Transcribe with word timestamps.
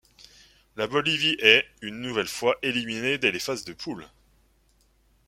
La 0.77 0.87
Bolivie 0.87 1.35
est, 1.37 1.63
une 1.83 2.01
nouvelle 2.01 2.27
fois, 2.27 2.57
éliminé 2.63 3.19
dès 3.19 3.31
les 3.31 3.37
phases 3.37 3.65
de 3.65 3.73
poules. 3.73 4.07